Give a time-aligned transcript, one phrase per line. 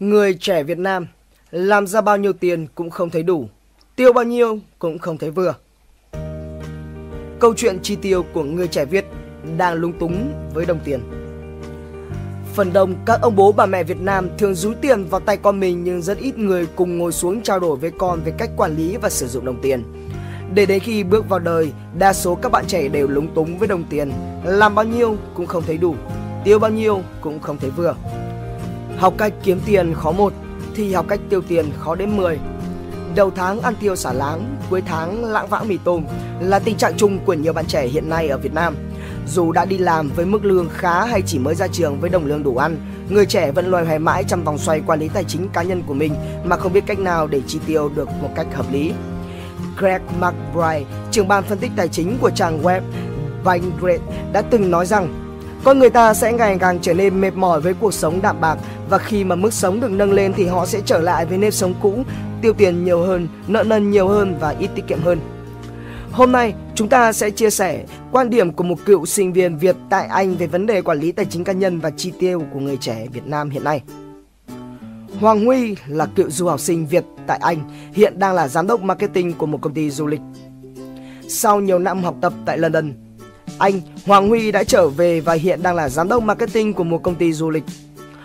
[0.00, 1.06] Người trẻ Việt Nam
[1.50, 3.48] làm ra bao nhiêu tiền cũng không thấy đủ,
[3.96, 5.54] tiêu bao nhiêu cũng không thấy vừa.
[7.40, 9.04] Câu chuyện chi tiêu của người trẻ Việt
[9.58, 11.00] đang lung túng với đồng tiền.
[12.54, 15.60] Phần đông các ông bố bà mẹ Việt Nam thường rúi tiền vào tay con
[15.60, 18.76] mình nhưng rất ít người cùng ngồi xuống trao đổi với con về cách quản
[18.76, 19.82] lý và sử dụng đồng tiền.
[20.54, 23.68] Để đến khi bước vào đời, đa số các bạn trẻ đều lúng túng với
[23.68, 24.12] đồng tiền,
[24.44, 25.94] làm bao nhiêu cũng không thấy đủ,
[26.44, 27.94] tiêu bao nhiêu cũng không thấy vừa.
[28.98, 30.32] Học cách kiếm tiền khó một
[30.74, 32.38] thì học cách tiêu tiền khó đến 10.
[33.14, 36.04] Đầu tháng ăn tiêu xả láng, cuối tháng lãng vãng mì tôm
[36.40, 38.76] là tình trạng chung của nhiều bạn trẻ hiện nay ở Việt Nam.
[39.26, 42.26] Dù đã đi làm với mức lương khá hay chỉ mới ra trường với đồng
[42.26, 42.76] lương đủ ăn,
[43.10, 45.82] người trẻ vẫn loay hoay mãi trong vòng xoay quản lý tài chính cá nhân
[45.86, 48.92] của mình mà không biết cách nào để chi tiêu được một cách hợp lý.
[49.78, 52.80] Greg McBride, trưởng ban phân tích tài chính của trang web
[53.44, 55.25] Vanguard đã từng nói rằng
[55.66, 58.58] con người ta sẽ ngày càng trở nên mệt mỏi với cuộc sống đạm bạc
[58.88, 61.52] và khi mà mức sống được nâng lên thì họ sẽ trở lại với nếp
[61.52, 62.02] sống cũ,
[62.42, 65.18] tiêu tiền nhiều hơn, nợ nần nhiều hơn và ít tiết kiệm hơn.
[66.12, 69.76] Hôm nay, chúng ta sẽ chia sẻ quan điểm của một cựu sinh viên Việt
[69.90, 72.60] tại Anh về vấn đề quản lý tài chính cá nhân và chi tiêu của
[72.60, 73.82] người trẻ Việt Nam hiện nay.
[75.20, 77.58] Hoàng Huy là cựu du học sinh Việt tại Anh,
[77.92, 80.20] hiện đang là giám đốc marketing của một công ty du lịch.
[81.28, 82.92] Sau nhiều năm học tập tại London,
[83.58, 87.02] anh Hoàng Huy đã trở về và hiện đang là giám đốc marketing của một
[87.02, 87.64] công ty du lịch.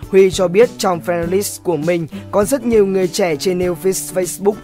[0.10, 3.76] Huy cho biết trong friend list của mình có rất nhiều người trẻ trên new
[4.14, 4.56] Facebook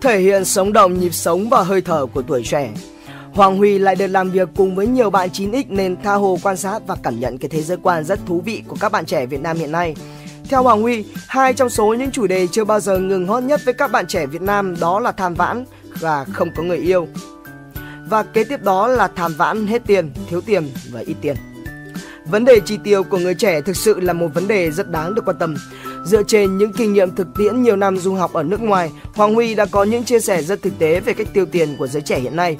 [0.00, 2.70] thể hiện sống động nhịp sống và hơi thở của tuổi trẻ.
[3.32, 6.56] Hoàng Huy lại được làm việc cùng với nhiều bạn 9X nên tha hồ quan
[6.56, 9.26] sát và cảm nhận cái thế giới quan rất thú vị của các bạn trẻ
[9.26, 9.94] Việt Nam hiện nay.
[10.48, 13.60] Theo Hoàng Huy, hai trong số những chủ đề chưa bao giờ ngừng hot nhất
[13.64, 15.64] với các bạn trẻ Việt Nam đó là than vãn
[16.00, 17.06] và không có người yêu.
[18.08, 21.36] Và kế tiếp đó là than vãn hết tiền, thiếu tiền và ít tiền.
[22.26, 25.14] Vấn đề chi tiêu của người trẻ thực sự là một vấn đề rất đáng
[25.14, 25.54] được quan tâm.
[26.04, 29.34] Dựa trên những kinh nghiệm thực tiễn nhiều năm du học ở nước ngoài, Hoàng
[29.34, 32.02] Huy đã có những chia sẻ rất thực tế về cách tiêu tiền của giới
[32.02, 32.56] trẻ hiện nay.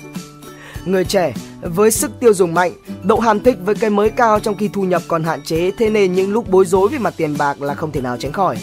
[0.85, 4.57] Người trẻ với sức tiêu dùng mạnh, độ hàm thích với cái mới cao trong
[4.57, 7.35] khi thu nhập còn hạn chế, thế nên những lúc bối rối về mặt tiền
[7.39, 8.57] bạc là không thể nào tránh khỏi.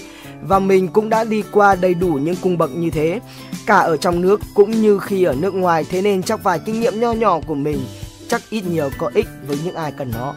[0.47, 3.19] Và mình cũng đã đi qua đầy đủ những cung bậc như thế,
[3.66, 6.79] cả ở trong nước cũng như khi ở nước ngoài, thế nên chắc vài kinh
[6.79, 7.85] nghiệm nho nhỏ của mình
[8.28, 10.34] chắc ít nhiều có ích với những ai cần nó.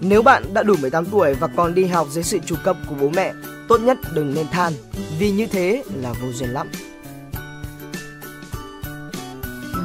[0.00, 2.94] Nếu bạn đã đủ 18 tuổi và còn đi học dưới sự chủ cấp của
[3.00, 3.32] bố mẹ,
[3.68, 4.72] tốt nhất đừng nên than,
[5.18, 6.68] vì như thế là vô duyên lắm.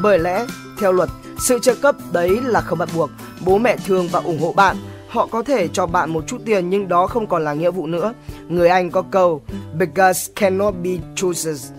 [0.01, 0.45] Bởi lẽ,
[0.79, 3.09] theo luật, sự trợ cấp đấy là không bắt buộc.
[3.45, 4.77] Bố mẹ thương và ủng hộ bạn.
[5.17, 7.87] Họ có thể cho bạn một chút tiền nhưng đó không còn là nghĩa vụ
[7.87, 8.13] nữa.
[8.47, 9.41] Người Anh có câu
[9.77, 11.71] Beggars cannot be choosers.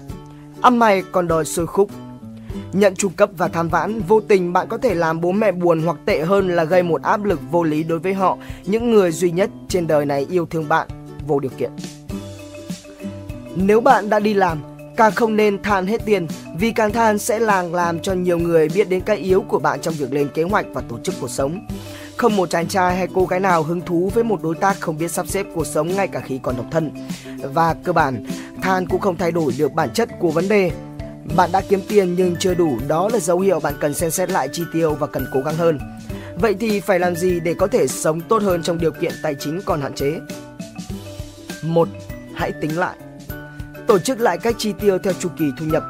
[0.60, 1.90] Ăn mày còn đòi sôi khúc.
[2.72, 5.82] Nhận trung cấp và tham vãn, vô tình bạn có thể làm bố mẹ buồn
[5.82, 9.12] hoặc tệ hơn là gây một áp lực vô lý đối với họ, những người
[9.12, 10.88] duy nhất trên đời này yêu thương bạn
[11.26, 11.70] vô điều kiện.
[13.56, 14.62] Nếu bạn đã đi làm,
[14.96, 16.26] càng không nên than hết tiền
[16.58, 19.80] vì càng than sẽ làng làm cho nhiều người biết đến cái yếu của bạn
[19.80, 21.66] trong việc lên kế hoạch và tổ chức cuộc sống.
[22.18, 24.98] Không một chàng trai hay cô gái nào hứng thú với một đối tác không
[24.98, 26.90] biết sắp xếp cuộc sống ngay cả khi còn độc thân.
[27.42, 28.24] Và cơ bản,
[28.62, 30.70] than cũng không thay đổi được bản chất của vấn đề.
[31.36, 34.30] Bạn đã kiếm tiền nhưng chưa đủ, đó là dấu hiệu bạn cần xem xét
[34.30, 35.78] lại chi tiêu và cần cố gắng hơn.
[36.40, 39.34] Vậy thì phải làm gì để có thể sống tốt hơn trong điều kiện tài
[39.34, 40.20] chính còn hạn chế?
[41.62, 41.88] Một,
[42.34, 42.96] hãy tính lại.
[43.86, 45.82] Tổ chức lại cách chi tiêu theo chu kỳ thu nhập.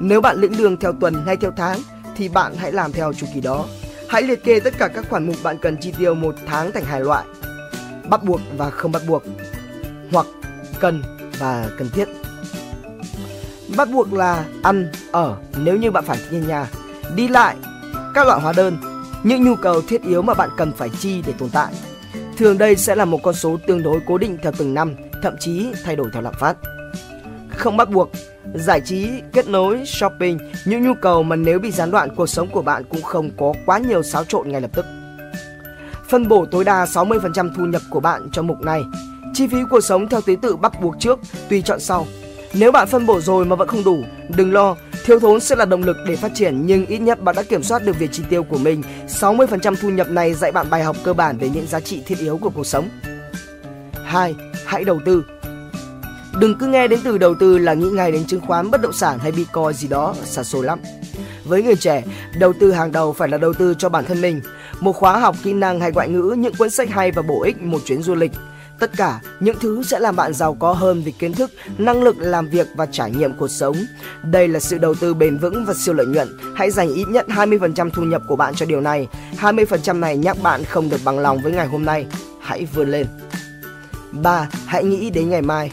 [0.00, 1.80] Nếu bạn lĩnh lương theo tuần hay theo tháng
[2.16, 3.64] thì bạn hãy làm theo chu kỳ đó.
[4.12, 6.84] Hãy liệt kê tất cả các khoản mục bạn cần chi tiêu một tháng thành
[6.84, 7.24] hai loại.
[8.08, 9.22] Bắt buộc và không bắt buộc.
[10.12, 10.26] Hoặc
[10.80, 11.02] cần
[11.38, 12.08] và cần thiết.
[13.76, 16.66] Bắt buộc là ăn, ở nếu như bạn phải thuê nhà,
[17.14, 17.56] đi lại,
[18.14, 18.78] các loại hóa đơn,
[19.22, 21.72] những nhu cầu thiết yếu mà bạn cần phải chi để tồn tại.
[22.36, 25.34] Thường đây sẽ là một con số tương đối cố định theo từng năm, thậm
[25.40, 26.56] chí thay đổi theo lạm phát.
[27.56, 28.10] Không bắt buộc,
[28.54, 32.48] giải trí, kết nối, shopping, những nhu cầu mà nếu bị gián đoạn cuộc sống
[32.48, 34.86] của bạn cũng không có quá nhiều xáo trộn ngay lập tức.
[36.08, 38.82] Phân bổ tối đa 60% thu nhập của bạn cho mục này.
[39.34, 42.06] Chi phí cuộc sống theo thứ tự bắt buộc trước, tùy chọn sau.
[42.54, 43.98] Nếu bạn phân bổ rồi mà vẫn không đủ,
[44.36, 47.34] đừng lo, thiếu thốn sẽ là động lực để phát triển nhưng ít nhất bạn
[47.36, 48.82] đã kiểm soát được việc chi tiêu của mình.
[49.08, 52.18] 60% thu nhập này dạy bạn bài học cơ bản về những giá trị thiết
[52.18, 52.88] yếu của cuộc sống.
[54.04, 54.34] 2.
[54.66, 55.24] Hãy đầu tư.
[56.38, 58.92] Đừng cứ nghe đến từ đầu tư là nghĩ ngay đến chứng khoán, bất động
[58.92, 60.78] sản hay bitcoin gì đó, xa xôi lắm.
[61.44, 62.02] Với người trẻ,
[62.38, 64.40] đầu tư hàng đầu phải là đầu tư cho bản thân mình.
[64.80, 67.62] Một khóa học kỹ năng hay ngoại ngữ, những cuốn sách hay và bổ ích,
[67.62, 68.32] một chuyến du lịch.
[68.78, 72.16] Tất cả những thứ sẽ làm bạn giàu có hơn vì kiến thức, năng lực
[72.18, 73.76] làm việc và trải nghiệm cuộc sống.
[74.22, 76.28] Đây là sự đầu tư bền vững và siêu lợi nhuận.
[76.54, 79.08] Hãy dành ít nhất 20% thu nhập của bạn cho điều này.
[79.40, 82.06] 20% này nhắc bạn không được bằng lòng với ngày hôm nay.
[82.40, 83.06] Hãy vươn lên.
[84.12, 84.48] 3.
[84.66, 85.70] Hãy nghĩ đến ngày mai.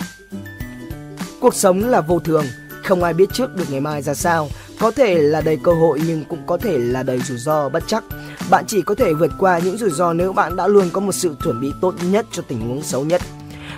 [1.42, 2.46] Cuộc sống là vô thường,
[2.84, 4.50] không ai biết trước được ngày mai ra sao.
[4.80, 7.84] Có thể là đầy cơ hội nhưng cũng có thể là đầy rủi ro bất
[7.88, 8.04] chắc.
[8.50, 11.12] Bạn chỉ có thể vượt qua những rủi ro nếu bạn đã luôn có một
[11.12, 13.22] sự chuẩn bị tốt nhất cho tình huống xấu nhất.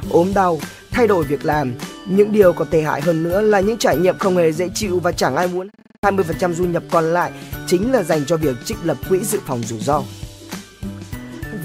[0.10, 0.60] Ốm đau,
[0.92, 1.74] thay đổi việc làm,
[2.06, 5.00] những điều còn tệ hại hơn nữa là những trải nghiệm không hề dễ chịu
[5.00, 5.70] và chẳng ai muốn.
[6.02, 7.32] 20% thu nhập còn lại
[7.68, 10.02] chính là dành cho việc trích lập quỹ dự phòng rủi ro.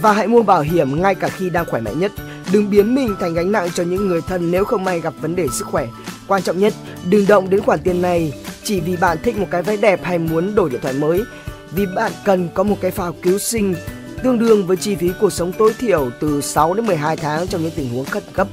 [0.02, 2.12] Và hãy mua bảo hiểm ngay cả khi đang khỏe mạnh nhất.
[2.56, 5.36] Đừng biến mình thành gánh nặng cho những người thân nếu không may gặp vấn
[5.36, 5.86] đề sức khỏe.
[6.26, 6.74] Quan trọng nhất,
[7.10, 8.32] đừng động đến khoản tiền này
[8.62, 11.22] chỉ vì bạn thích một cái váy đẹp hay muốn đổi điện thoại mới.
[11.70, 13.74] Vì bạn cần có một cái phao cứu sinh
[14.22, 17.62] tương đương với chi phí cuộc sống tối thiểu từ 6 đến 12 tháng trong
[17.62, 18.48] những tình huống khẩn cấp.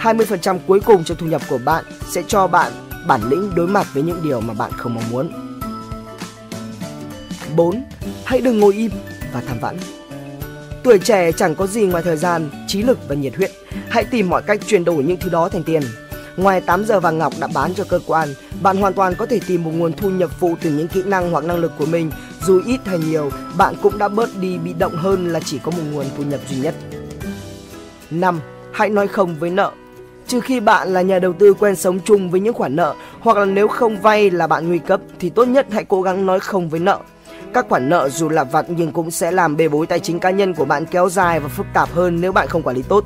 [0.00, 2.72] 20% cuối cùng cho thu nhập của bạn sẽ cho bạn
[3.06, 5.32] bản lĩnh đối mặt với những điều mà bạn không mong muốn.
[7.56, 7.84] 4.
[8.24, 8.90] Hãy đừng ngồi im
[9.32, 9.76] và tham vãn.
[10.82, 13.50] Tuổi trẻ chẳng có gì ngoài thời gian, trí lực và nhiệt huyết.
[13.88, 15.82] Hãy tìm mọi cách chuyển đổi những thứ đó thành tiền.
[16.36, 18.28] Ngoài 8 giờ vàng ngọc đã bán cho cơ quan,
[18.62, 21.30] bạn hoàn toàn có thể tìm một nguồn thu nhập phụ từ những kỹ năng
[21.30, 22.10] hoặc năng lực của mình.
[22.46, 25.70] Dù ít hay nhiều, bạn cũng đã bớt đi bị động hơn là chỉ có
[25.70, 26.74] một nguồn thu nhập duy nhất.
[28.10, 28.40] 5.
[28.72, 29.72] Hãy nói không với nợ.
[30.26, 33.36] Trừ khi bạn là nhà đầu tư quen sống chung với những khoản nợ hoặc
[33.36, 36.40] là nếu không vay là bạn nguy cấp thì tốt nhất hãy cố gắng nói
[36.40, 36.98] không với nợ.
[37.54, 40.30] Các khoản nợ dù là vặt nhưng cũng sẽ làm bê bối tài chính cá
[40.30, 43.04] nhân của bạn kéo dài và phức tạp hơn nếu bạn không quản lý tốt.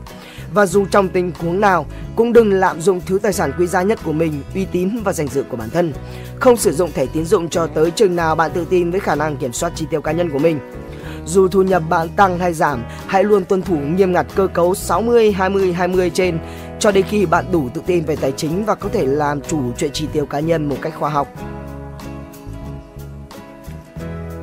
[0.55, 1.87] Và dù trong tình huống nào,
[2.17, 5.13] cũng đừng lạm dụng thứ tài sản quý giá nhất của mình, uy tín và
[5.13, 5.93] danh dự của bản thân.
[6.41, 9.15] Không sử dụng thẻ tín dụng cho tới chừng nào bạn tự tin với khả
[9.15, 10.59] năng kiểm soát chi tiêu cá nhân của mình.
[11.27, 14.75] Dù thu nhập bạn tăng hay giảm, hãy luôn tuân thủ nghiêm ngặt cơ cấu
[14.75, 16.39] 60 20 20 trên
[16.79, 19.73] cho đến khi bạn đủ tự tin về tài chính và có thể làm chủ
[19.77, 21.29] chuyện chi tiêu cá nhân một cách khoa học.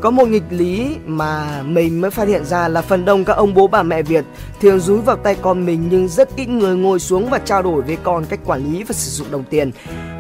[0.02, 3.54] Có một nghịch lý mà mình mới phát hiện ra là phần đông các ông
[3.54, 4.26] bố bà mẹ Việt
[4.62, 7.82] thường rúi vào tay con mình nhưng rất ít người ngồi xuống và trao đổi
[7.82, 9.72] với con cách quản lý và sử dụng đồng tiền.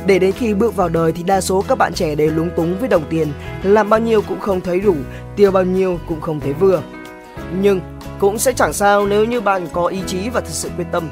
[0.05, 2.79] Để đến khi bước vào đời thì đa số các bạn trẻ đều lúng túng
[2.79, 3.27] với đồng tiền,
[3.63, 4.95] làm bao nhiêu cũng không thấy đủ,
[5.35, 6.81] tiêu bao nhiêu cũng không thấy vừa.
[7.61, 7.81] Nhưng
[8.19, 11.09] cũng sẽ chẳng sao nếu như bạn có ý chí và thực sự quyết tâm.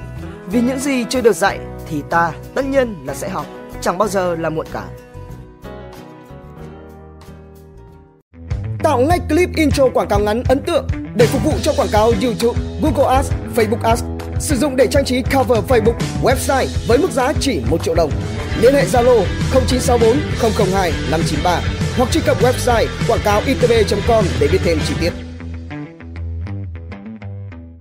[0.51, 3.45] Vì những gì chưa được dạy thì ta tất nhiên là sẽ học,
[3.81, 4.83] chẳng bao giờ là muộn cả.
[8.89, 12.11] Tạo ngay clip intro quảng cáo ngắn ấn tượng để phục vụ cho quảng cáo
[12.21, 14.03] YouTube, Google Ads, Facebook Ads.
[14.39, 15.93] Sử dụng để trang trí cover Facebook,
[16.23, 18.11] website với mức giá chỉ 1 triệu đồng.
[18.61, 20.17] Liên hệ Zalo 0964
[20.73, 21.61] 002 593
[21.97, 25.28] hoặc truy cập website quảng cáo itb.com để biết thêm chi tiết.